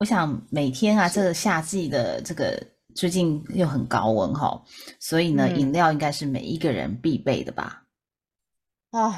[0.00, 2.58] 我想每天啊，这个夏季的这个
[2.94, 4.58] 最近又很高温哈，
[4.98, 7.82] 所以呢，饮料应该是每一个人必备的吧？
[8.92, 9.12] 哦，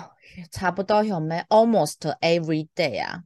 [0.50, 3.22] 差不多有没？Almost every day 啊。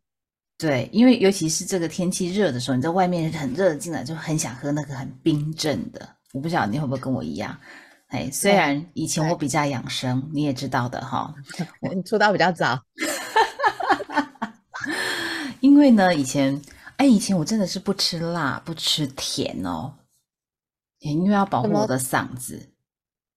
[0.59, 6.07] 对，因为尤其是这个天气热的时候，你在外面很热进来，就很想喝那个很冰镇的。
[6.34, 7.59] 我不晓得你会不会跟我一样？
[8.09, 11.35] 哎，虽然以前我比较养生，你也知道的哈，
[11.80, 12.79] 我出道比较早，
[15.60, 16.60] 因为呢，以前。
[16.96, 19.92] 哎，以前我真的是不吃辣、不吃甜哦，
[21.00, 22.70] 因为要保护我的嗓子。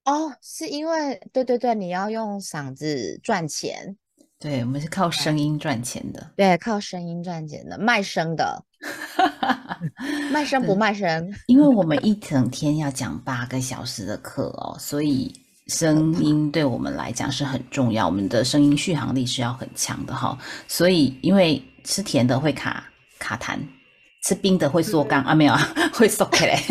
[0.06, 3.98] 哦，是因为对对对，你要用嗓子赚钱。
[4.40, 6.32] 对，我们是靠声音赚钱的。
[6.38, 8.64] 对，靠声音赚钱的，卖声的。
[10.32, 15.34] 卖声不卖声，因为我们一整天要讲八个小时的课哦，所以
[15.68, 20.38] 声音对我们来讲是很重要，我们的声音续航力是要很强的哈。
[20.70, 22.86] 所以，因为吃甜的会卡。
[23.20, 23.60] 卡痰，
[24.24, 25.36] 吃冰的会缩肛啊？
[25.36, 25.60] 没有啊，
[25.94, 26.60] 会缩开来。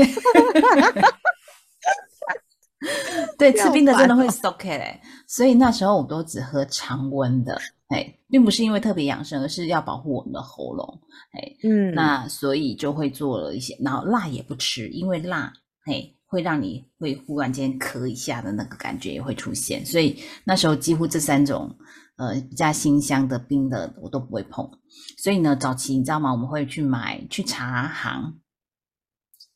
[3.36, 5.00] 对，吃冰的真的会缩开来。
[5.26, 11.00] 所以那时候我都只喝常温的，哎，并不是因为特别养生，而是要保护我们的喉咙，
[11.32, 15.52] 哎，嗯，那所以就会做了一些，然后辣也不吃，因为辣，
[15.86, 21.76] 哎，会让你会忽然间咳一下的那个感觉也会出现，所以那时候几乎这三种。
[22.18, 24.68] 呃，比较新香的冰的我都不会碰，
[25.16, 26.32] 所以呢，早期你知道吗？
[26.32, 28.40] 我们会去买去茶行，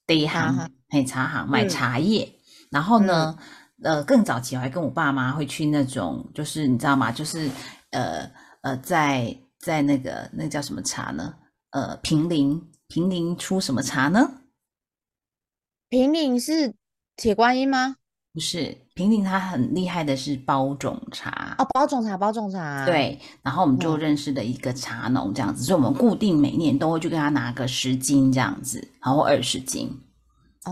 [0.06, 2.32] 得行，嘿，茶行买茶叶，
[2.70, 3.36] 然后呢，
[3.82, 7.10] 呃，更早期我还跟我爸妈会去那种，就是你知道吗？
[7.10, 7.50] 就是
[7.90, 8.30] 呃
[8.60, 11.34] 呃，在在那个那叫什么茶呢？
[11.70, 14.42] 呃，平林平林出什么茶呢？
[15.88, 16.76] 平林是
[17.16, 17.96] 铁观音吗？
[18.34, 22.86] 不是平顶，他很厉害的是包种茶哦，包种茶，包种茶。
[22.86, 29.90] 对，然后我们就认识了一个茶农，这样子，所以我们固定每年都会去跟他拿个十斤这样子，然后二十斤。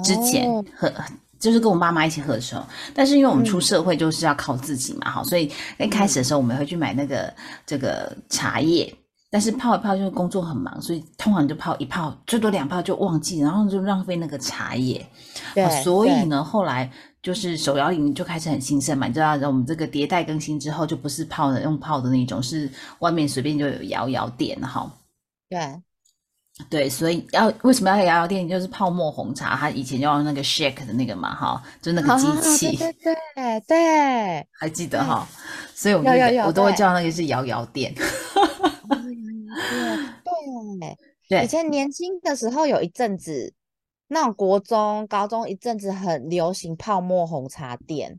[0.03, 0.91] 之前喝
[1.39, 7.31] 就是跟我妈妈一起喝的时候，但是因为我们出社会就是要靠自己嘛，哈，所以一开始的时候我们会去买那个
[7.67, 8.91] 这个茶叶，
[9.31, 15.07] 但是泡一泡就是工作很忙，所以通常就泡一泡，最多两泡就忘记，然后就浪费那个茶叶。
[15.55, 16.91] 对，所以呢，后来。
[17.23, 22.67] 就是手摇饮就开始很兴盛嘛，你知道，我们这个迭代更新之后，就不是泡的用泡的那种，是
[23.01, 24.91] 外面随便就有摇摇店哈。
[25.51, 25.83] 对，
[26.71, 28.49] 对，所以要为什么要摇摇店？
[28.49, 32.75] 就是泡沫红茶，它以前要用那个 shake 的那个嘛，哈，就那个机器。
[32.79, 32.91] 对
[33.35, 35.29] 对对， 还记得哈？
[35.75, 37.95] 所以我们我都会叫那个是摇摇店。
[37.95, 38.07] 对
[41.29, 43.53] 对，以前年轻的时候有一阵子。
[44.13, 48.19] 那种国中、高中一阵子很流行泡沫红茶店，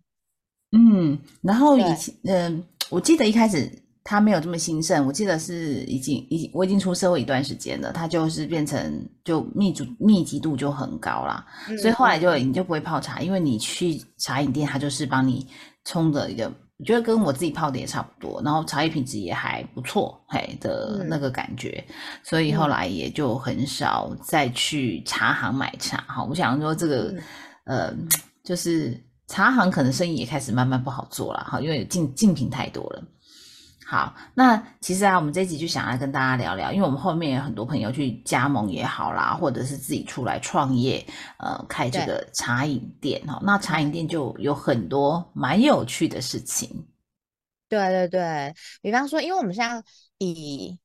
[0.71, 3.69] 嗯，然后以前，嗯，我记得一开始
[4.01, 11.45] 它没有这么兴盛，我记得是已经已我已经出社会一段时间了，它就是变成就密度密集度就很高啦，
[11.81, 15.45] 所以后来就你就不会泡茶，因为你去茶饮店，它就是帮你
[15.83, 16.49] 冲的一个。
[16.81, 21.85] 我觉得跟我自己泡的也差不多，然后茶叶品质也还不错，嘿的那个感觉，
[22.23, 25.97] 所以后来也就很少再去茶行买茶。
[26.07, 27.13] 哈，我想说这个，
[27.65, 27.93] 呃，
[28.43, 33.03] 就是茶行可能生意也开始慢慢不好做了，哈，因为竞竞品太多了。
[33.91, 41.05] 好，那其实啊，我们这集就想要跟大家聊聊，因为我们后面有很多朋友去加盟也好啦，或者是自己出来创业，
[41.39, 43.37] 呃，开这个茶饮店哈。
[43.43, 46.87] 那茶饮店就有很多蛮有趣的事情。
[47.67, 49.83] 对对对，比方说，因为我们现在
[50.19, 50.79] 以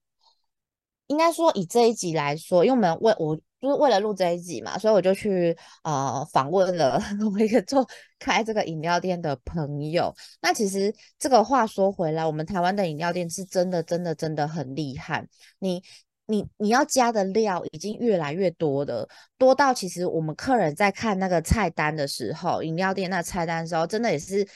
[1.07, 3.39] 应该说以这一集来说，因为我们为我。
[3.67, 7.03] 就是为了录这一集嘛，所以我就去呃访问了
[7.35, 7.85] 我一个做
[8.21, 10.15] 开这个饮料店的朋友。
[10.41, 15.27] 那其实这个话说回来，我们台湾的饮料店是真的真的真的很厉害。
[15.59, 15.83] 你
[16.27, 24.47] 你你要加的料已经越来越多的，多到其实我们客人在看那个菜单的时候，饮料店那菜单的时候，真的也是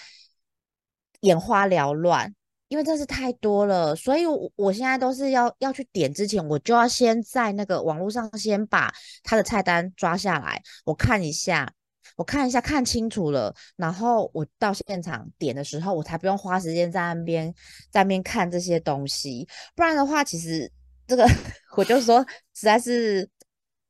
[1.22, 2.32] 眼花缭乱。
[2.70, 8.88] 因为真是太多了，所以我我现在都是要要去点之前，我就要先在那个网络上先把
[9.24, 11.68] 他的菜单抓下来，我看一下，
[12.16, 17.52] 我看一下看清楚了，然后我到现场点的时候，我才不用花时间在那边
[17.90, 19.48] 在那边看这些东西。
[19.74, 20.70] 不然的话，其实
[21.08, 21.28] 这个
[21.76, 22.24] 我就说
[22.54, 23.28] 实在是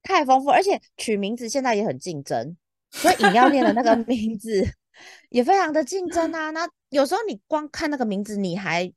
[0.03, 2.57] 太丰富，而且取名字现在也很竞争，
[2.91, 4.67] 所以饮料店的那个名字
[5.29, 6.51] 也非常的竞争啊。
[6.51, 8.93] 那有时候你光看那个名字，你还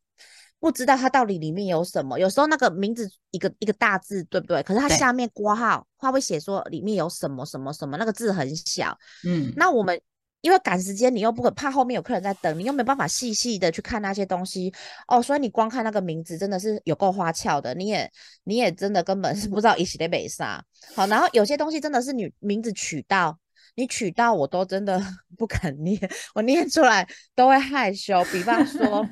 [0.60, 2.20] 不知道它到底里面有什么。
[2.20, 4.62] 有时候那个名字一个一个大字，对不对？
[4.64, 8.98] 可是它下面括号，它会写说里面有什么什么什么，那个字很小。
[9.28, 10.00] 嗯，那我们。
[10.44, 14.70] 因为赶时间，你又不可怕后面有客人在等，你又没办法细细的去看那些东西
[15.08, 18.12] 哦，所以你光看那个名字真的是有够花俏的，你也
[18.44, 20.62] 你也真的根本是不知道 一起的美啥。
[20.96, 23.40] 好，然后有些东西真的是你名字取到，
[23.76, 25.02] 你取到我都真的
[25.38, 26.00] 不敢念，
[26.36, 28.24] 我念出来都会害羞。
[28.26, 29.08] 比方说，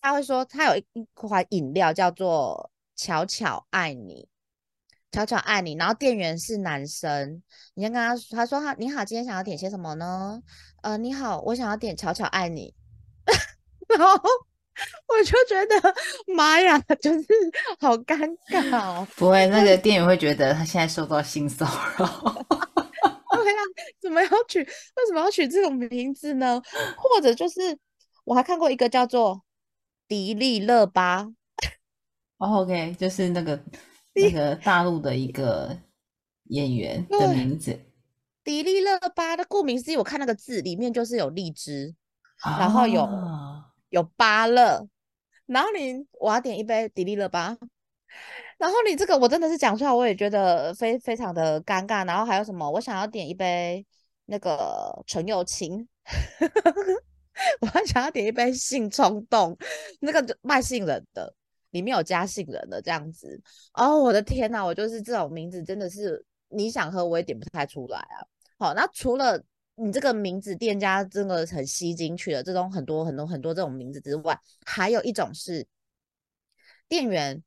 [0.00, 4.28] 他会说他有一一款饮料叫做“巧巧爱你”。
[5.12, 7.42] 巧巧爱你，然后店员是男生，
[7.74, 10.40] 你先跟他他说他你好，今天想要点些什么呢？
[10.82, 12.72] 呃，你好，我想要点巧巧爱你，
[13.88, 15.94] 然后我就觉得
[16.32, 17.26] 妈呀，就是
[17.80, 18.16] 好尴
[18.52, 19.04] 尬哦。
[19.16, 21.66] 不会，那个店员会觉得他现在受到性骚
[21.98, 22.69] 扰。
[23.42, 23.58] 对呀，
[24.00, 24.60] 怎么要取？
[24.60, 26.60] 为什么要取这种名字呢？
[26.96, 27.78] 或者就是
[28.24, 29.42] 我还看过一个叫做
[30.08, 31.22] 迪丽热巴。
[32.38, 33.62] 哦 OK，就是那个。
[34.12, 35.78] 那个大陆的一个
[36.46, 37.78] 演员的名字，
[38.42, 41.94] 迪丽热巴的顾名思义，我看那个字里面就是有荔枝，
[42.58, 43.08] 然后有
[43.90, 44.88] 有芭乐，
[45.46, 47.56] 然后你我要点一杯迪丽热巴，
[48.60, 52.06] 然后你这个我真的是讲出来，我也觉得非非常的尴尬。
[52.06, 52.70] 然后还有什么？
[52.70, 53.84] 我想要点一杯
[54.26, 55.88] 那个陈友清，
[57.62, 59.56] 我还想要点一杯性冲动，
[60.00, 61.34] 那个卖杏仁的。
[61.70, 63.40] 里面有加杏仁的这样子
[63.74, 68.26] 哦，我的天呐，我就是这种名字真的是你想喝我也点不太出来啊。
[68.58, 69.40] 好，那除了
[69.76, 74.36] 你这个名字店家真的很吸睛去了这种很多很多很多这种名字之外，
[74.66, 75.64] 还有一种是
[76.88, 77.40] 店员，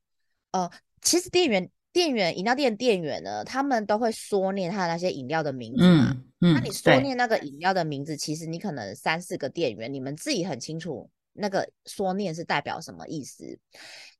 [0.51, 0.71] 呃，
[1.04, 6.18] 其实店员店员饮料店店员呢，他们都会说念他的那些饮料的名字嘛。
[6.42, 11.10] 嗯，那你说念那个饮料的名字，其实你可能三四个店员，你们自己很清楚。
[11.36, 13.58] 那个说念是代表什么意思？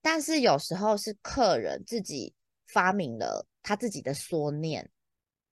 [0.02, 2.34] 但是有时候是客人自己
[2.68, 4.90] 发明了他自己的说念。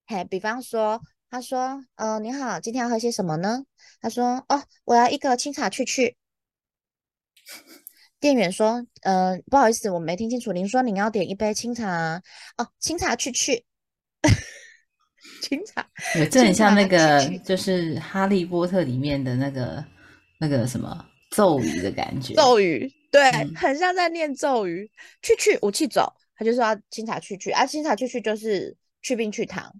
[0.07, 1.00] 嘿，比方说，
[1.30, 3.63] 他说：“呃，你好，今天要喝些什么呢？”
[4.01, 6.18] 他说：“哦，我要一个清茶去去。”
[8.21, 12.21] 店员说：“呃，不好意思，我没听清楚，您说您要点一杯清茶
[12.56, 13.65] 哦，清茶去去。
[15.41, 15.85] 清茶，
[16.31, 19.83] 这很像那个，就是《哈利波特》里面的那个
[20.39, 24.91] 那个什么。”咒语的感觉，咒语对，很像在念咒语。
[25.21, 29.73] 去去武器走，他就说要清茶去去啊，清茶去去就是去冰去糖。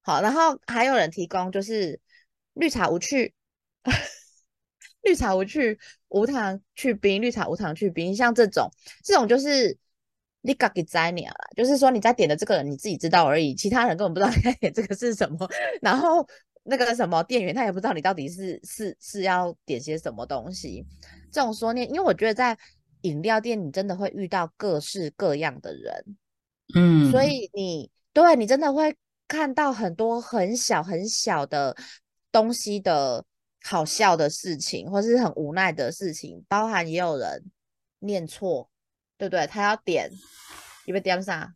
[0.00, 1.98] 好，然后还有人提供就是
[2.54, 3.34] 绿茶无趣，
[5.06, 8.68] 绿茶无去无糖去冰，绿茶无糖去冰，像这种
[9.02, 9.78] 这种就是
[10.42, 15.48] 你自己在念啦，就是说你在点的这个人你自己知道而已，其他人根本不知道你在点这个是什么，
[15.80, 16.28] 然后。
[16.68, 20.84] 那个什么店员，他也不知道你到底是是是要点些什么东西。
[21.30, 22.58] 这种说念，因为我觉得在
[23.02, 26.16] 饮料店，你真的会遇到各式各样的人，
[26.74, 28.92] 嗯，所以你对你真的会
[29.28, 31.76] 看到很多很小很小的
[32.32, 33.24] 东西的
[33.68, 37.44] 好笑的事情，或是很无奈的事情，包含也有人
[37.98, 38.68] 念错，
[39.18, 39.46] 对不对？
[39.46, 40.10] 他要点，
[40.86, 41.52] 以为点啥？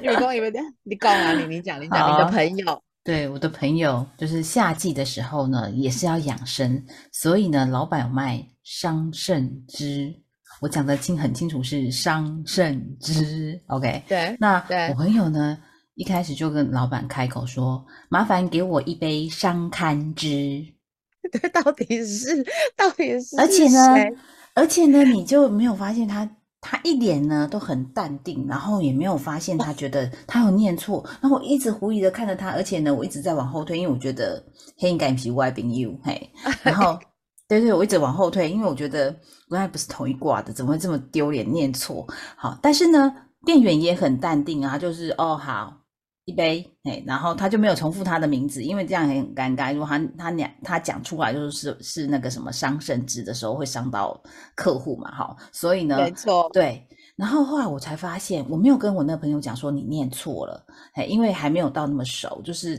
[0.00, 0.62] 你讲以为点？
[0.82, 2.82] 你讲啊，你你讲，你讲你的朋友。
[3.02, 10.14] 对我的朋友，就是夏季的时候呢，也是要养生，所以呢，老板有卖桑葚汁。
[10.60, 13.60] 我讲的清很清楚，是桑葚汁。
[13.66, 15.58] OK， 对，那对我朋友呢，
[15.94, 20.64] 一开始就跟老板开口说：“麻烦给我一杯桑堪汁。”
[21.32, 22.44] 对，到底是
[22.76, 23.36] 到底是？
[23.38, 23.94] 而且呢，
[24.54, 26.28] 而且呢，你就没有发现他。
[26.66, 34.42] 他一脸呢都很淡定，然后也没有发现他觉得他有念错，然后我一直狐疑的看着他，而且呢我一直在往后退，因为我觉得
[34.78, 36.30] 黑应该皮外宾 you 嘿，
[36.64, 36.98] 然后
[37.46, 39.14] 对对，我一直往后退，因为我觉得
[39.50, 42.06] 原来不是同一挂的，怎么会这么丢脸念错？
[42.34, 43.14] 好，但是呢
[43.44, 45.83] 店员也很淡定啊，就是哦好。
[46.24, 49.72] 一杯，哎，然后他就没有重复他的名字，因为这样很尴尬。
[49.72, 54.18] 如果他他两他讲出来就是是那个什么伤肾汁的时候，会伤到
[54.54, 56.86] 客户嘛，哈，所以呢，没错，对。
[57.14, 62.76] 然后后来我才发现，我没有跟我那个朋友讲说你念错了，哎，因为还没有到那么熟，就是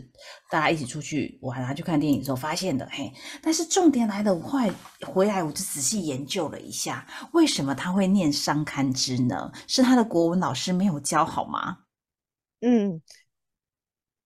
[0.50, 3.14] 大家一起出去玩啊，去看电影的时候发现的，嘿。
[3.42, 4.70] 但是重点来了，我后来
[5.06, 9.52] 回来我就仔细研究了一下，为什么他会念伤堪之呢？
[9.68, 11.78] 是他的国文老师没有教好吗？
[12.60, 13.02] 嗯。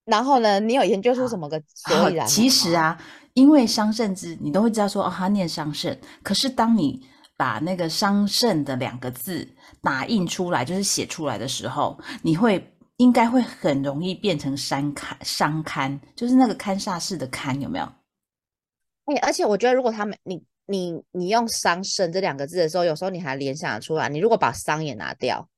[0.10, 0.60] 然后呢？
[0.60, 2.28] 你有研究出什么个所以然？
[2.28, 3.00] 其实啊，
[3.34, 6.00] 因为伤肾之，你都会知道说哦，他念伤肾。
[6.24, 7.06] 可是当你
[7.38, 9.48] 把那个桑葚的两个字
[9.82, 17.86] 打印出来，就是写出来的时候，你会应该会很容易变成山刊商刊，就是那个堪萨式的刊，有没有？
[19.06, 24.08] 哎，而且我觉得，如果他们你你你用“桑葚”这两个字的时候，有时候你还联想出来。
[24.10, 25.50] 你如果把“桑”也拿掉，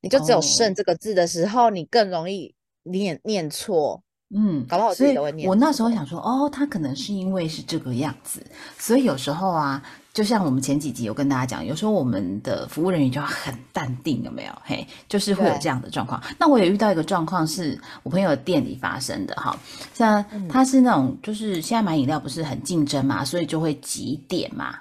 [0.00, 2.54] 你就只有“葚”这个字的时候，你更容易
[2.90, 4.02] 念念错。
[4.34, 5.48] 嗯，搞不好自己都会念。
[5.48, 8.44] 我那时候想说，哦，他可能是因为是这个样子，
[8.76, 9.80] 所以有时候啊，
[10.12, 14.52] 就像我们前几集有跟大家讲，有时候我们的服务人员就要很淡定，有没有？
[14.64, 16.20] 嘿，就是会有这样的状况。
[16.40, 19.56] 那我也遇到一个状况，是我朋友的店里发生的哈，
[19.94, 24.74] 像他是那种，就是现在买饮料不是很竞争嘛，所以就会几点嘛。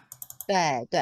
[0.47, 1.01] 对对，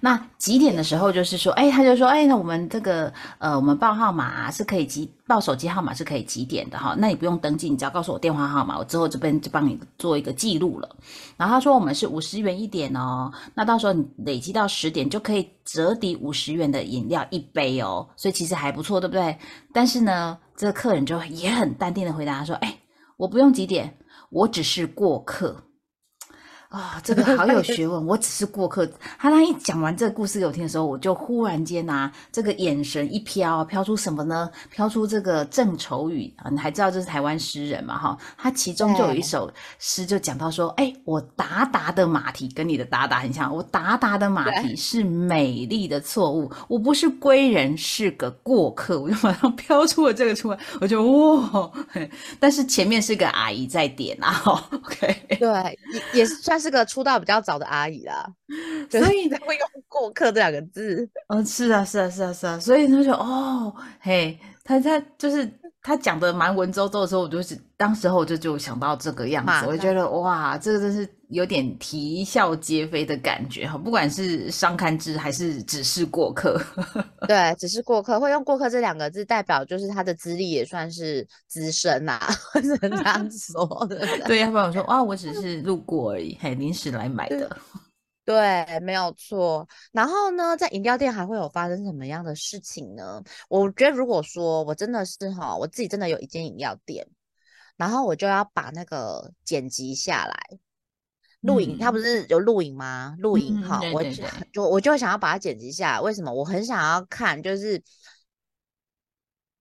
[0.00, 10.96] 那几点的时候就是说，哎，他就说，哎，那我们这个呃，我们报号码是可以几报手机号码是可以几点的哈，那你不用登记，你只要告诉我电话号码，我之后这边就帮你做一个记录了。
[11.36, 19.36] 然后他说我们是五十元一点哦，那到时候你累积到十点就可以折抵五十元的饮料一杯哦，所以其实还不错，对不对？
[19.72, 22.78] 但是呢，这个客人就也很淡定的回答说，哎，
[23.16, 23.96] 我不用几点，
[24.30, 25.64] 我只是过客。
[26.74, 28.04] 啊，这个好有学问！
[28.04, 28.84] 我只是过客。
[29.16, 34.50] 他当一讲完这个故事给我听的时候，我就忽然间呐，这个眼神一飘，飘出什么呢？
[34.70, 36.50] 飘出这个郑愁予啊！
[36.50, 37.96] 你还知道这是台湾诗人嘛？
[37.96, 49.00] 哈，他其中就有一首诗，就讲到说：哎，我达达的马蹄跟你的达达很像，我达达的马蹄是美丽的错误，我不是归人，是个过客。
[49.00, 51.70] 我就马上 飘出了这个出来，我就哇！
[52.40, 56.63] 但是前面是个阿姨在点啊，OK，对，也也是算是。
[56.64, 58.26] 是个出道比较早的阿姨啦，
[58.90, 61.06] 所以才会用“过客”这两个字。
[61.28, 65.48] 嗯，是啊，是啊，是啊，是啊，所以他就哦，嘿，他他就是
[65.82, 73.76] 他讲的蛮文绉绉的时候，我就是当时候我就就想到这个样子，我就觉得哇，这个真是有点啼笑皆非的感觉哈。
[73.76, 76.58] 不管是伤看之还是只是过客，
[77.28, 82.18] 对，只是过客会用“过客”这两个字，代表就是他的资历也算是资深呐，
[82.62, 84.06] 只能这样说的。
[84.26, 87.56] 对，要不然我说啊，我只是路过而已，嘿，临时来买的。
[88.24, 89.68] 对，没有错。
[89.92, 93.22] 然后呢，在饮料店还会有发生什么样的事情呢？
[93.50, 97.06] 我觉得，如果说我真的是哈，我自己真的有一间饮料店，
[97.76, 100.58] 然后我就要把那个剪辑下来
[101.44, 101.78] 录影。
[101.78, 103.14] 他不是有录影吗？
[103.18, 104.02] 录影哈，我
[104.52, 106.00] 就我就想要把它剪辑下来。
[106.00, 106.32] 为什么？
[106.32, 107.82] 我很想要看，就是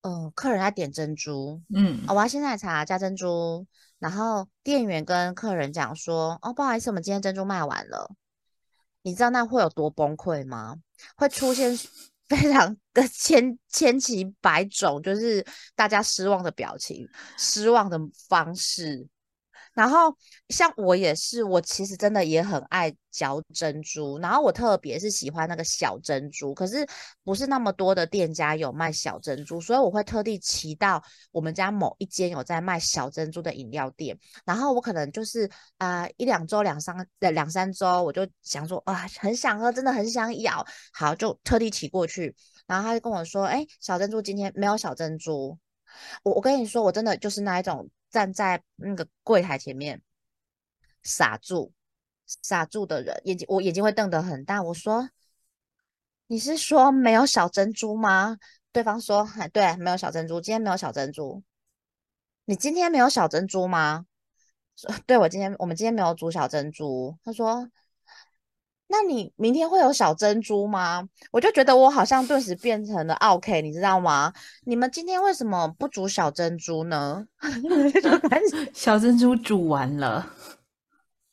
[0.02, 3.66] 嗯，客人在点珍珠，嗯，我要鲜奶茶加珍珠，
[4.00, 8.10] 然后店员跟客人讲说，哦，不好意思，我们今天珍珠卖完了。
[9.02, 10.78] 你知道那会有多崩溃吗？
[11.18, 11.78] 会出现
[12.28, 18.00] 非常的千千奇百种，就是大家失望的表情、失望的
[18.30, 19.08] 方式。
[19.74, 20.16] 然后
[20.50, 26.88] 像我也是，我其实真的也很爱嚼珍珠，然后我特别是喜欢那个小珍珠，可是
[27.24, 40.64] 不是那么多的店家有卖小珍珠，所以我会特地骑到我们家某一间有在卖小珍珠的饮料店，然后我可能就是啊一两周、两三呃两三周，我就想说啊很想喝，真的很想咬，
[40.94, 42.36] 好就特地骑过去，
[42.68, 45.58] 然后他就跟我说，哎小珍珠今天没有小珍珠，
[46.24, 47.90] 我我跟你说，我真的就是那一种。
[48.14, 50.02] 站在那个柜台前面
[51.02, 51.74] 傻住，
[52.44, 54.62] 傻住的人眼睛，我眼睛会瞪得很大。
[54.62, 55.10] 我说
[56.28, 58.38] ：“你是说没有小珍珠吗？”
[58.72, 61.42] 对方说：“哎 对，没有小珍珠，今天没有小珍珠。”
[62.46, 64.06] 你今天没有小珍珠吗？
[64.76, 67.70] 说： “对，我今天我们今天没有煮小珍珠。”他说。
[68.94, 71.04] 那你明天会有小珍珠吗？
[71.32, 74.32] 我就觉得我好像顿时变成了 OK，你知道吗？
[74.66, 77.26] 你们今天为什么不煮小珍珠呢？
[78.72, 80.32] 小珍珠煮完了。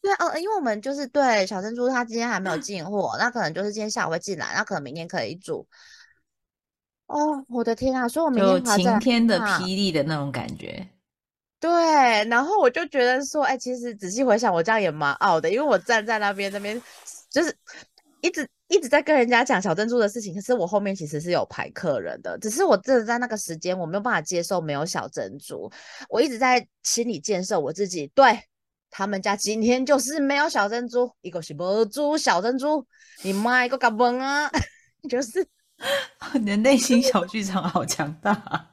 [0.00, 5.69] 对啊，因为我们就是对小珍珠，它今天还没有进货，那可能就是今天下午会进来，那可能明天可以煮。
[7.09, 8.09] 哦，我的天啊！
[8.09, 10.88] 所以我明天晴天的霹雳的那种感觉。
[11.61, 11.71] 对，
[12.31, 16.81] 然后我就觉得说，哎，其实仔细回想，我这样也蛮傲的，因为我站在那边那边。
[17.31, 17.57] 就是
[18.21, 25.71] 一直一直在跟人家讲小珍珠的事情，可是我后面其实是有排客人的，只是我真的在那个时间我没有办法接受没有小珍珠，
[26.09, 28.41] 我一直在心理建设我自己，对
[28.91, 32.87] 他们家今天就是没有小珍珠，一个是不珠小珍珠，
[33.23, 34.51] 你妈一个嘎嘣啊，
[35.09, 35.47] 就是
[36.35, 38.71] 你的内心小剧场好强大。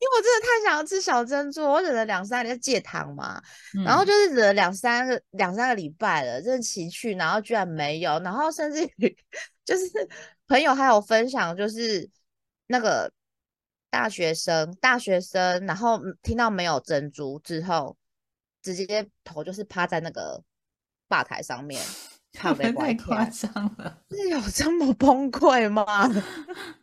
[0.00, 3.40] 因为我真的太想要吃小珍珠，我忍了两三年戒糖嘛，
[3.84, 9.16] 然后就是忍了两三个两三个礼拜了，真的奇去，然后居然没有，然后甚至于
[9.62, 9.84] 就是
[10.48, 12.08] 朋友还有分享，就是
[12.68, 13.12] 那个
[13.90, 17.94] 大学生大学生，然后听到没有珍珠之后，
[18.62, 20.42] 直接头就是趴在那个
[21.08, 21.82] 吧台上面，
[22.32, 22.54] 太
[22.94, 23.98] 夸天，张了。
[24.10, 25.84] 是有这么崩溃吗？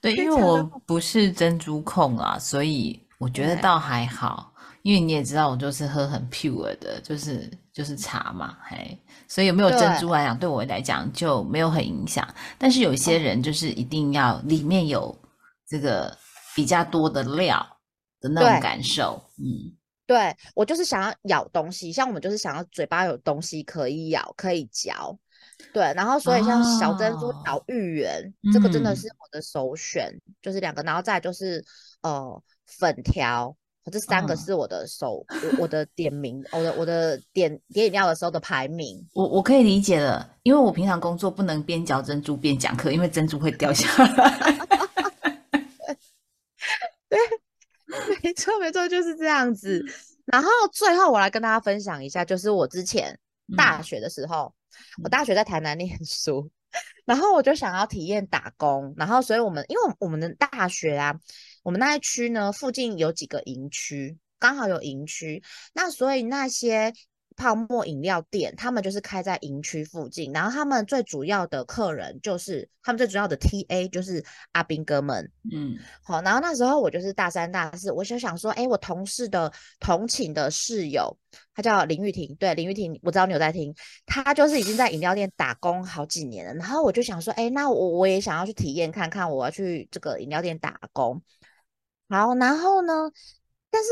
[0.00, 4.48] 对，因为我不是珍珠控啊，所以我觉得倒还好。
[4.82, 12.26] 因为你也知道，我就是喝很 pure 的，就是就是茶嘛，嘿，所以有没有珍珠来讲，对我来讲就没有很影响。
[12.56, 15.14] 但是有一些哦人就是一定要里面有
[15.68, 16.16] 这个
[16.56, 17.58] 比较多的料
[18.22, 25.14] 的那种感受，嗯，对我就是想要咬东西，像我们就是想要嘴巴有东西可以咬，可以嚼。
[25.72, 30.12] 对，然后所以像小珍珠小芋圆，这个真的嗯是我的首选，
[30.42, 31.64] 就是两个，然后再来就是
[32.02, 33.56] 呃粉条，
[33.90, 35.26] 这三个嗯是我的首我
[35.60, 39.06] 我的点名，我的我的点点饮料的时候的排名。
[39.14, 44.58] 我我可以理解了，因为我平常工作不能边嚼珍珠边讲课，因为珍珠会掉下来。
[47.08, 47.18] 对
[48.22, 49.84] 没错，没错，就是这样子。
[50.26, 53.18] 然后最后我来跟大家分享一下，就是我之前
[53.56, 54.54] 大嗯学的时候，
[55.02, 55.10] 我嗯。
[55.10, 56.50] 大学在台南念书，
[57.04, 61.18] 然后我就想要体验打工，然后所以我们因为我们的大学啊，
[61.62, 66.92] 我们那一区呢附近有几个营区，刚好有营区，那所以那些
[67.36, 74.22] 泡沫饮料店，他们就是开在营区附近，然后他们最主要的客人就是他们最主要的 TA 就是
[74.52, 81.16] 阿兵哥们，嗯好，然后那时候我就是大三、大四，我就想说，哎，我同事的同寝的室友，
[81.54, 83.74] 他叫林玉婷，对，林玉婷，我知道你有在听，
[84.06, 86.52] 他就是已经在饮料店打工好几年了。
[86.54, 91.22] 然后我就想说，哎，那我我也想要去体验看看，我要去这个饮料店打工。
[92.08, 93.10] 好，然后呢，
[93.70, 93.88] 但是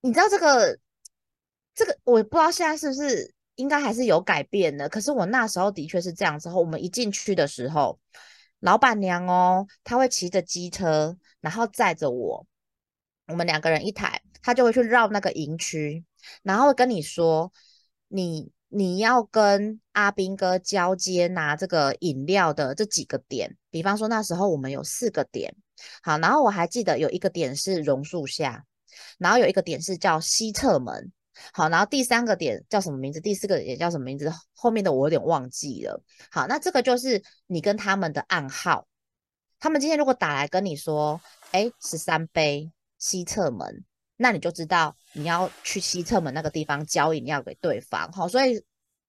[0.00, 0.78] 你知道这个
[1.76, 4.88] 这个，我不知道现在是不是应该还是有改变的。
[4.88, 6.38] 可是我那时候的确是这样。
[6.38, 8.00] 之后我们一进去的时候，
[8.60, 12.46] 老板娘哦，她会骑着机车，然后载着我，
[13.28, 16.02] 我们两个人一台，她就会去绕那个营区，
[16.42, 17.52] 然后跟你说，
[18.08, 25.54] 你你要跟阿兵哥交接拿这个饮料的这几个点，比方说那时候我们有四个点，
[26.02, 28.64] 好，然后我还记得有一个点是榕树下，
[29.18, 31.12] 然后有一个点是叫西侧门。
[31.52, 33.20] 好，然后第三个点叫什么名字？
[33.20, 34.32] 第四个点叫什么名字？
[34.54, 36.02] 后面的我有点忘记了。
[36.30, 38.86] 好，那这个就是你跟他们的暗号。
[39.58, 41.20] 他们今天如果打来跟你说，
[41.52, 43.84] 哎，十三杯西侧门，
[44.16, 48.12] 那你就知道你要去西侧门那个地方交饮料给对方。
[48.12, 48.62] 好，所以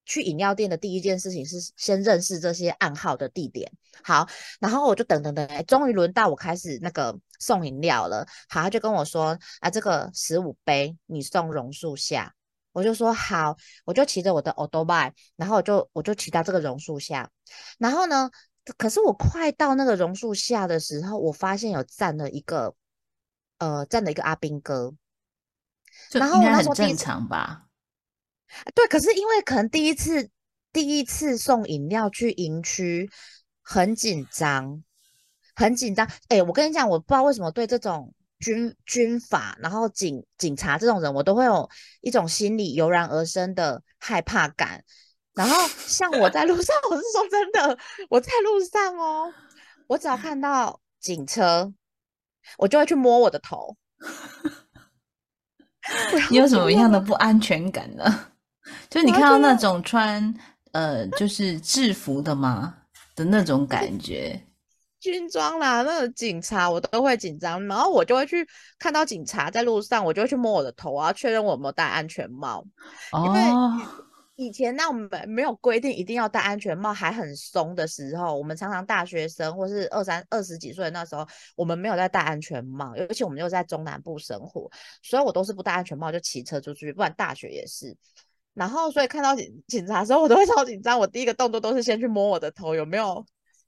[0.07, 3.71] 去饮料店的第一件事情是先认识这些暗号的地点。
[4.03, 4.27] 好，
[4.59, 8.25] 然后我就等等等，哎，终于轮到我开始那个送饮料了。
[8.47, 12.33] 好，他就跟我说，啊，这个十五杯你送榕树下。
[12.71, 17.29] 我就说好，我就骑着我的 o d o b i 然后我就我就骑到这个榕树下，
[17.79, 18.29] 然后呢，
[18.77, 22.75] 可是我快到那个榕树下的时候，我发现有站了一个，
[23.57, 24.93] 呃，站了一个阿兵哥。
[26.11, 27.66] 然后很正常吧？
[28.73, 30.29] 对，可是因为可能第一次
[30.71, 33.09] 第一次送饮料去营区，
[33.61, 34.83] 很紧张，
[35.55, 36.09] 很紧张。
[36.29, 41.69] 哎，我跟你讲，我不知道为什么对这种军军法，然后警警察这种人，我都会有
[42.01, 44.83] 一种心理油然而生的害怕感。
[45.33, 47.77] 然后像我在路上， 我是说真的，
[48.09, 49.31] 我在路上哦，
[49.87, 51.73] 我只要看到警车，
[52.57, 53.75] 我就会去摸我的头。
[56.29, 58.31] 你有什么样的不安全感呢？
[58.89, 60.33] 就是你看到那种穿
[60.71, 62.75] 呃就是制服的吗
[63.15, 64.41] 的那种感觉？
[64.99, 68.45] 军装啦，那个警察我都会紧张，然后我就会去
[68.79, 72.65] 看到警察在路上，我就会去摸我的头啊，确认我有没有戴安全帽。
[73.25, 73.79] 因为哦，
[74.35, 81.25] 以前那我们没有规定一定要戴安全帽，还很松的时候，我们常常大学生或是二三二十几岁那时候，
[81.55, 84.69] 我们没有在戴安全帽，尤其我们又在中南部生活，
[85.03, 87.95] 所以我都是不戴安全帽就骑车出去，不然大学也是。
[88.57, 90.97] 然后，所以看到警警察的时候，我都会超紧张。
[90.97, 93.23] 我第一个动作都是先去摸我的头，有没有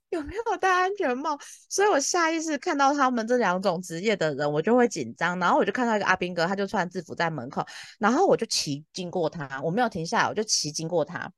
[0.08, 1.38] 有没有戴安全帽。
[1.68, 5.38] 所以我下意识看到他们这两种职业的人，我就会紧张。
[5.38, 7.64] 然后我就看到一个阿兵哥，他就穿制服在门口，
[8.00, 11.32] 然后我就骑经过他，我没有停下来，我就骑经过他。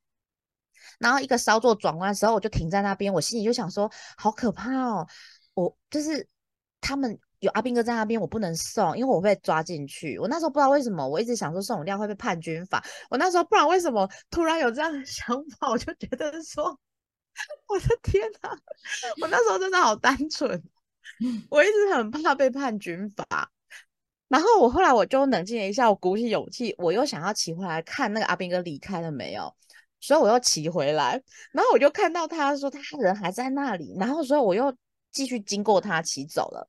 [0.99, 5.07] 然后一个稍作转弯的时候，我就停在那边，我心里就想说，好可怕哦！
[5.53, 6.27] 我就是
[6.81, 10.17] 他们有阿兵哥在那边，我不能送，因为我会被抓进去。
[10.17, 12.81] 我那时候不知道为什么，我一直想说送饮料会被判军法。
[13.11, 15.27] 我那时候不然为什么突然有这样的 想
[15.59, 16.79] 法，我就觉得说，
[17.67, 18.57] 我的天哪！
[19.21, 20.63] 我那时候真的好单纯，
[21.51, 23.51] 我一直很怕被判军法。
[24.29, 29.53] 然后我后来我就冷静了一下，我鼓起勇气，我又想要骑回来看那个阿兵哥离开了没有，
[30.01, 34.73] 所以我又骑回来，然后我就看到他说他人还在那里，然后所以我又
[35.11, 36.67] 继续经过他骑走了，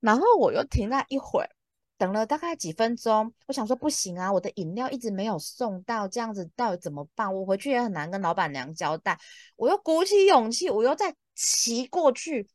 [0.00, 1.50] 然后我又停了一会儿，
[1.96, 7.34] 等了大概几分钟，我想说不行啊，我的饮料一直没有送到，这样子到底怎么办？
[7.34, 9.18] 我回去也很难跟老板娘交代。
[9.56, 12.48] 我又鼓起勇气，我又再骑过去。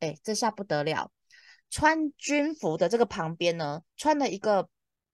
[0.00, 1.10] 哎，这下不得了！
[1.70, 4.68] 穿军服的这个旁边呢，穿了一个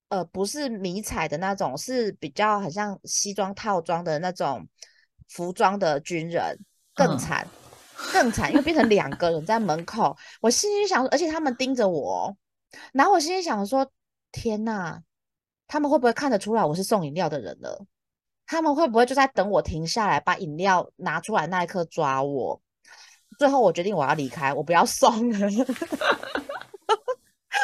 [0.08, 4.68] 呃，不是迷彩的那种，是比较很像西装套装的那种
[5.28, 6.58] 服装的军人，
[6.92, 7.46] 更惨，
[8.12, 10.16] 更惨，因为变成两个人在门口。
[10.40, 12.36] 我心里想，而且他们盯着我。
[12.92, 13.90] 然后我心里想说
[14.32, 15.02] ：“天哪，
[15.66, 17.84] 他们会不会看得出来我是送饮料的人了？
[18.46, 22.60] 他们会不会就在等我停下来把饮料拿出来那一刻抓我？”
[23.38, 25.48] 最后我决定我要离开，我不要送了。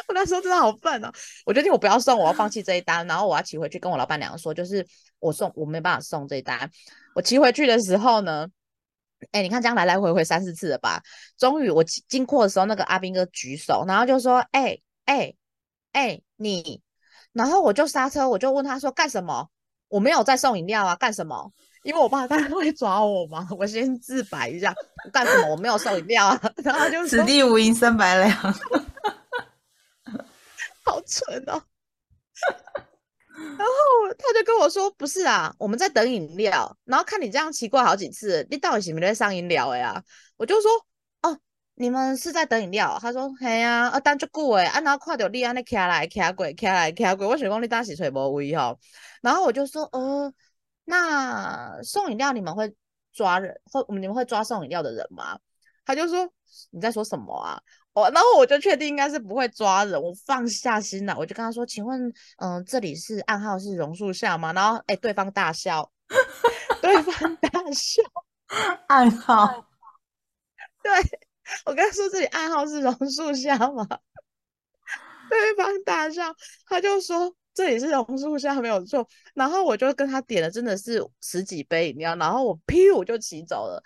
[0.09, 1.13] 我那时候真的好笨哦！
[1.45, 4.87] 我决定我不要送，我要放弃这一单，然后我要骑回去跟我老板娘说，就是
[5.19, 6.71] 我送我没办法送这一单。
[7.15, 8.47] 我骑回去的时候呢，
[9.33, 11.03] 哎，你看这样来来回回三四次了吧？
[11.39, 15.33] 终于我经过的时候，那个阿兵哥举手，然后就说：“哎。”哎
[15.93, 16.83] 哎，你，
[17.33, 19.49] 然后我就刹车，我就问他说干什么？
[19.87, 21.53] 我没有在送饮料啊，干什么？
[21.85, 24.75] 因为我怕他会抓我嘛， 我先自白一下，
[25.13, 25.49] 干什么？
[25.49, 26.41] 我没有送饮料啊。
[26.65, 28.33] 然后就此地无银三百两，
[30.83, 31.63] 好蠢哦。
[33.37, 40.03] 然后他就跟我说，不是啊，我们在等饮料，然后看你这样奇怪好几次，你到底是不是在上饮料呀？
[40.37, 40.71] 我就说。
[41.23, 41.39] 哦
[41.79, 42.99] 你们是在等饮料？
[43.03, 48.81] 他说：嘿呀，啊等足久诶，啊然后看到你安尼徛来徛过，徛来徛过，我想讲你当时找无位吼。
[49.21, 50.33] 然后我就说：呃，
[50.87, 52.75] 那送饮料你们会
[53.13, 55.39] 抓人，会你们会抓送饮料的人吗？
[55.85, 56.27] 他就说：
[56.71, 57.61] 你在说什么啊？
[57.97, 64.53] 我然后我就确定应该是不会抓人，我放下心了，我就跟他说：请问，嗯，这里是暗号是榕树下吗？
[64.53, 65.91] 然后哎，对方大笑，
[66.83, 68.03] 对方大笑，
[68.89, 69.67] 暗号，
[70.83, 70.93] 对。
[71.65, 73.87] 我跟他说这里暗号是榕树下吗？
[75.31, 76.23] 对方大笑，
[76.67, 79.09] 他就说这里是榕树下没有错。
[79.33, 83.81] 然后我就跟他点了，真的是十几杯饮料，然后我屁我就骑走了。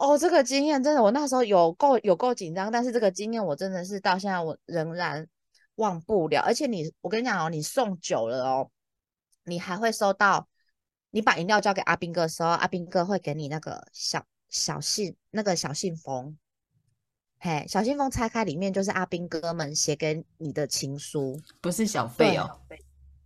[0.00, 5.28] 哦，这个经验真的，我那时候有够有够紧张，但是这个经验我真的是到现在我仍然
[5.74, 6.40] 忘不了。
[6.40, 8.70] 而且你，我跟你讲哦，你送久了哦，
[9.44, 10.48] 你还会收到，
[11.10, 16.38] 你把饮料交给阿兵哥的时候，阿兵哥会给你那个小小信，那个小信封。
[17.38, 22.58] 嘿，小信封拆开，里面就是阿兵哥们写给你的情书，不是小费哦，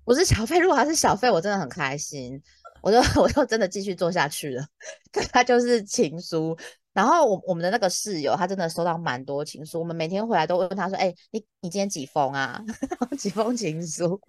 [0.05, 0.59] 不是小费。
[0.59, 2.43] 如果他是小费，我真的很开心，
[2.85, 4.63] 我就 我就真的继续做下去了。
[5.33, 6.57] 他就是情书。
[6.93, 9.81] 然后我我们的那个室友，他真的收到蛮多情书。
[9.81, 12.63] 我们每天回来都问他说：“哎，你你今天几封啊？
[13.19, 14.21] 几封情书？”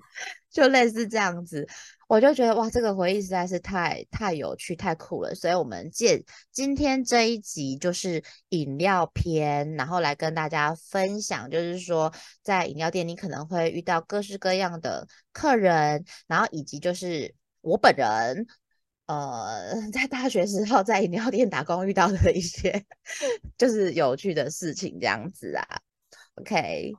[0.50, 1.68] 就类似这样子，
[2.08, 5.36] 我就觉得哇，这个回忆实在是太太有趣、太酷了。
[5.36, 18.47] 所以，我们借今天这一集就是饮料篇，然后来跟大家分享，就是说在饮料店你可能会遇到各式各样的客人，然后以及就是我本人。
[19.08, 22.84] 呃，在大学时候在饮料店打工遇到的一些
[23.56, 25.63] 就是有趣的事情，这样子啊。
[26.41, 26.91] OK，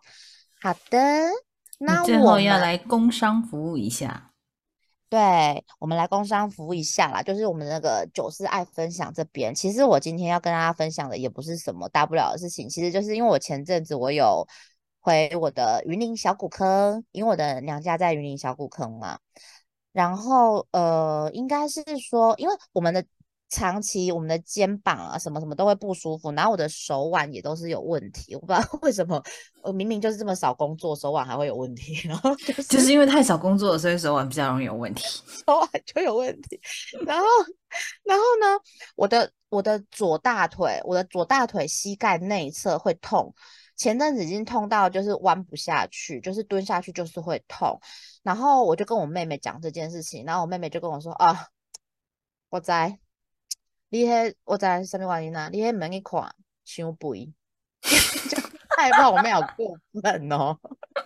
[0.60, 0.98] 好的，
[1.80, 4.30] 那最后要来工商服务一下。
[5.08, 9.52] 对，我们来工商服务一下啦，就是我们那个九四爱分享这边。
[9.52, 14.46] 其实我今天要跟大家分享的也不是什么大不了的事情，其实就是因为我前阵子我有
[15.00, 19.18] 回我的云林小古坑，因为我的娘家在云林小古坑嘛。
[19.96, 23.02] 然后，呃，应该是说，因为我们的
[23.48, 29.22] 长期我们的肩膀啊，什么什么都会不舒服，然后我的手腕也都是有问题，我不知道为什么，
[29.62, 32.36] 我明明就是这么少工作，手腕还会有问题，然后
[32.68, 35.02] 就是因为太少工作，所以手腕比较容易有问题，
[35.46, 36.60] 手腕就有问题。
[37.06, 37.24] 然后，
[38.04, 38.60] 然后呢，
[38.96, 43.34] 我的我的左大腿，我的左大腿膝盖内侧会痛。
[43.76, 47.78] 前阵子已经痛到就是弯不下去，就是蹲下去就是会痛，
[48.22, 51.48] 然后我就跟我妹妹讲这件事情，然后我妹妹就跟我说啊，
[52.48, 52.98] 我在，
[53.90, 55.48] 你迄我在什么原因啊？
[55.52, 56.34] 你迄门一看
[56.64, 57.32] 伤肥，
[57.82, 58.38] 就
[58.76, 60.58] 害怕我妹好过分哦，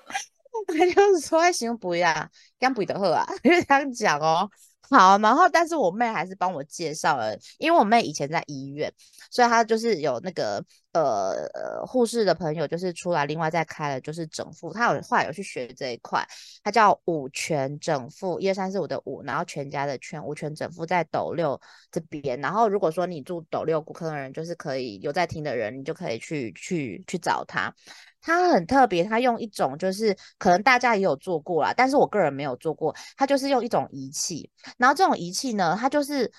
[0.66, 4.48] 他就是说伤肥啊，减肥的好啊， 就这样讲哦。
[4.92, 8.92] 好，然后但是我妹还是帮我介绍了，因为我妹以前在医院，
[9.30, 16.26] 所以她就是有那个呃护士的朋友，就是出来另外再开了就是整复，他有后来有去学这一块，
[16.62, 27.74] 他叫五全整复，一二三四五的五，然后全家的全，五全整复在斗六这边，然后如果说你住斗六骨科的人，就是可以有在听的人，你就可以去去去找他。
[28.22, 32.94] 他很特别，他用一种就是可能大家也有做过啦，但是我个人没有做过。
[33.16, 36.30] 他就是用一种仪器，然后这种仪器呢，它就是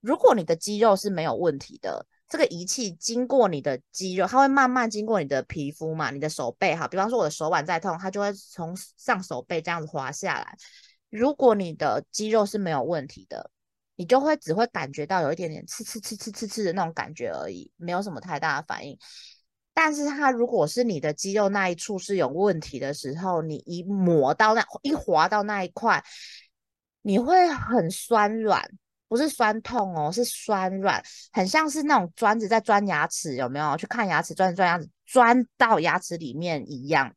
[0.00, 6.86] 如果你的肌肉是没有问题的，这个仪器经过你的肌肉，它会慢慢经过你的皮肤嘛，你的手背哈。
[6.86, 10.56] 比方说我的手腕在痛，它就会从上手背这样子滑下来。
[11.08, 13.50] 如果你的肌肉是没有问题的，
[13.96, 18.98] 你就会只会感觉到有一点点刺刺刺刺刺刺的那种感觉而已，没有什么太大的反应。
[19.72, 26.04] 但是它如果是你的肌肉那一处是有问题的时候，你一磨到那一滑到那一块，
[27.00, 28.70] 你会很酸软。
[29.08, 33.76] 不是酸痛哦，是酸软，很像是那种钻子在钻牙齿，有没有？
[33.76, 37.12] 去看牙齿，钻钻牙齿，钻到牙齿里面一样，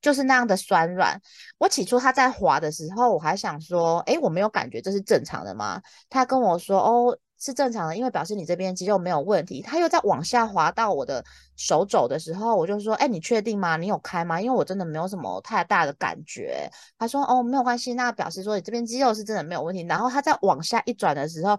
[0.00, 1.20] 就是那样的酸软。
[1.58, 5.82] 我起初他在滑的时候，我还想说，哎，我没有感觉，这是正常的吗？
[6.08, 7.18] 他跟我说，哦。
[7.44, 9.60] 是正常的，因为表示你这边肌肉没有问题。
[9.60, 11.24] 他又在往下滑到我的
[11.56, 13.76] 手肘的时候，我就说：“哎，你确定吗？
[13.76, 14.40] 你有开吗？
[14.40, 19.84] 因为我真的没有什么太大的感觉。”他说：“哦，没有关系。”那表示说你这边肌肉是真的没有问题。
[19.88, 21.58] 然后他在往下一转的时候，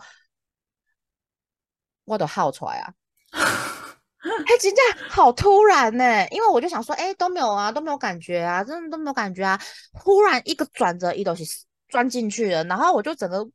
[2.05, 2.93] 我都耗出来啊！
[3.33, 9.59] 哎，真的好突然呢，因为我就想说：“哎，都没有啊，都没有感觉啊，真的都没有感觉啊。”
[9.91, 11.43] 忽然一个转折，一东西
[11.89, 13.45] 钻进去了，然后我就整个。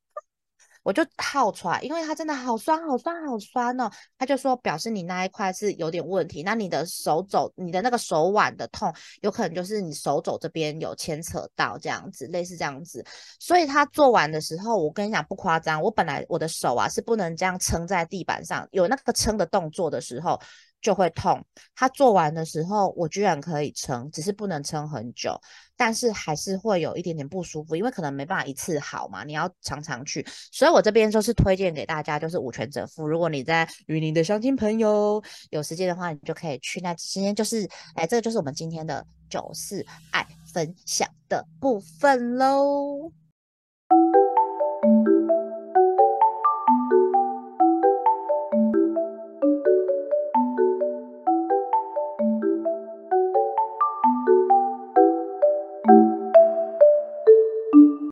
[0.82, 3.90] 我就套出来，因为它真的好酸、好酸、好酸哦。
[4.18, 13.04] 他就说表示你那一块是有点问题，那你的手肘、你的那个手腕的痛，有可能就是你手肘这边有牵扯到这样子，类似这样子。
[13.38, 20.40] 所以他做完的时候，我跟你讲不夸张，我本来我的手啊是不能这样撑在地板上，有那个撑的动作的时候。
[20.80, 21.44] 就会痛。
[21.74, 25.40] 他做完的时候，我居然可以撑，只是不能撑很久，
[25.76, 30.24] 但是还是会有一点点不舒服，因为可能没办法一次好嘛，你要常常去。
[30.52, 33.06] 所以我这边就是推荐给大家，就是五泉整复。
[33.06, 36.80] 如果你在云林的乡亲朋友有时间的话，你就可以去。
[36.80, 43.12] 那今天就是，哎，这个就是我们今天的九四爱分享的部分喽。